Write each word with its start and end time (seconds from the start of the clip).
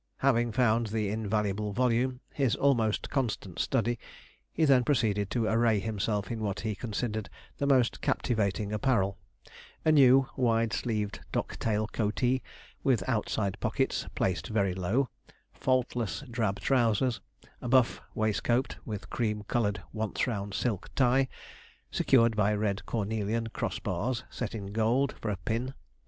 Having 0.17 0.53
found 0.53 0.87
the 0.87 1.09
invaluable 1.09 1.73
volume, 1.73 2.21
his 2.33 2.55
almost 2.55 3.11
constant 3.11 3.59
study, 3.59 3.99
he 4.51 4.65
then 4.65 4.83
proceeded 4.83 5.29
to 5.29 5.45
array 5.45 5.77
himself 5.77 6.31
in 6.31 6.39
what 6.39 6.61
he 6.61 6.73
considered 6.73 7.29
the 7.59 7.67
most 7.67 8.01
captivating 8.01 8.73
apparel; 8.73 9.19
a 9.85 9.91
new 9.91 10.27
wide 10.35 10.73
sleeved 10.73 11.19
dock 11.31 11.59
tail 11.59 11.85
coatee, 11.85 12.41
with 12.83 13.07
outside 13.07 13.59
pockets 13.59 14.07
placed 14.15 14.47
very 14.47 14.73
low, 14.73 15.07
faultless 15.53 16.21
drab 16.31 16.59
trousers, 16.59 17.21
a 17.61 17.69
buff 17.69 18.01
waistcoat, 18.15 18.77
with 18.83 19.03
a 19.03 19.07
cream 19.09 19.43
coloured 19.43 19.83
once 19.93 20.25
round 20.25 20.55
silk 20.55 20.89
tie, 20.95 21.27
secured 21.91 22.35
by 22.35 22.55
red 22.55 22.87
cornelian 22.87 23.45
cross 23.53 23.77
bars 23.77 24.23
set 24.31 24.55
in 24.55 24.73
gold, 24.73 25.13
for 25.21 25.29
a 25.29 25.37
pin. 25.37 25.75